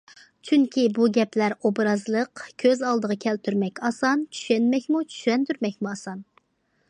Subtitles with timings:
[0.47, 6.25] چۈنكى بۇ گەپلەر ئوبرازلىق، كۆز ئالدىغا كەلتۈرمەك ئاسان، چۈشەنمەكمۇ، چۈشەندۈرمەكمۇ ئاسان.